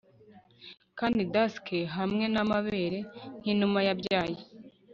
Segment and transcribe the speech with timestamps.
[0.99, 1.67] Kandi Dusk
[1.97, 2.99] hamwe namabere
[3.39, 4.39] nkinuma yabyaye